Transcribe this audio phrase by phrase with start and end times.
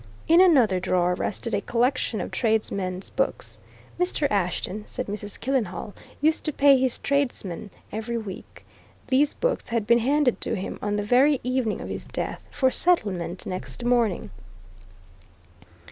[0.27, 3.59] In another drawer rested a collection of tradesmen's books
[3.99, 4.25] Mr.
[4.31, 5.39] Ashton, said Mrs.
[5.39, 8.65] Killenhall, used to pay his tradesmen every week;
[9.09, 12.71] these books had been handed to him on the very evening of his death for
[12.71, 14.31] settlement next morning.